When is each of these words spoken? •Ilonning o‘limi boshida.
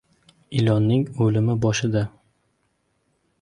•Ilonning 0.59 1.03
o‘limi 1.25 1.57
boshida. 1.67 2.03